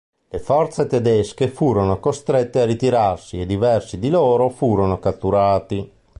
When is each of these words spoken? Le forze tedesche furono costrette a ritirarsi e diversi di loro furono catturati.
Le 0.29 0.39
forze 0.39 0.87
tedesche 0.87 1.47
furono 1.47 1.99
costrette 1.99 2.61
a 2.61 2.65
ritirarsi 2.65 3.39
e 3.39 3.45
diversi 3.45 3.99
di 3.99 4.09
loro 4.09 4.49
furono 4.49 4.97
catturati. 4.97 5.91